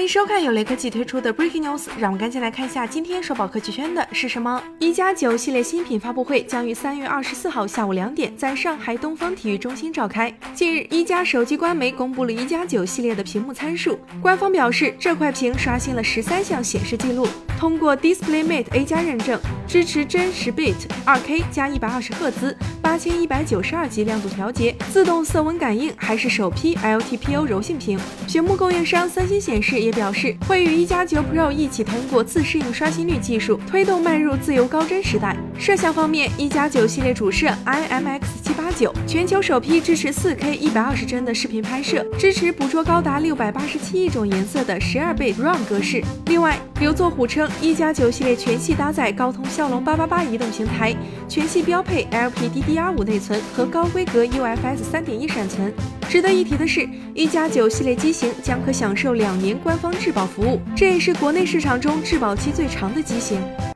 [0.00, 4.62] 欢迎收看由雷科技推出的 Breaking News，让我们赶紧来看一下今天首宝科技圈的是什么。
[4.78, 10.34] 一加九系列新品发布会将于三月二十四号下午两点在上海东方体育中心召开。
[10.54, 19.38] 近日，一加手机官媒公布了一加九系列的屏幕参数，官方表示这块屏刷新了十三项显示记录，通过 DisplayMate A 加认证，
[19.70, 20.74] 支持真实 bit
[21.04, 22.56] 二 K 加一百二十赫兹。
[22.82, 27.96] 八千一百九十二级亮度调节，自动色温感应，还是首批 LTPO 柔性屏。
[28.26, 35.36] 屏幕供应商三星显示也表示，会与一加九 Pro 一起通过自适应刷新率技术，推动迈入自由高帧时代。
[35.56, 46.02] 摄像方面，一加九系列主摄 IMX 七八九，全球首批支持四 K 一百二十帧的视频拍摄，支持捕捉高达六百八十七亿种颜色的十二倍 RAW 格式。
[46.26, 50.96] 另外，刘作虎称，一加九系列全系搭载高通骁龙八八八移动平台，
[51.28, 52.80] 全系标配 LPDDR。
[52.80, 55.70] 八五内存和高规格 UFS 三点一闪存。
[56.08, 63.38] 值得一提的是，一加九系列机型将可享受两年官方质保服务，这也是国内市场中质保期最长的机型。